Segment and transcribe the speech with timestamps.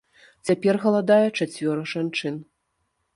[0.47, 2.35] Цяпер галадае чацвёра жанчын.